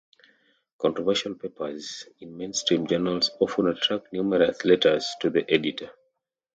[0.79, 5.91] Controversial papers in mainstream journals often attract numerous letters to the editor.